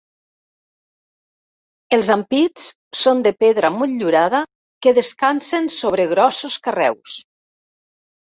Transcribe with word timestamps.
Els 1.97 2.09
ampits 2.15 2.65
són 3.01 3.21
de 3.27 3.33
pedra 3.43 3.71
motllurada 3.75 4.41
que 4.87 4.95
descansen 5.01 5.71
sobre 5.77 6.09
grossos 6.17 6.59
carreus. 6.71 7.21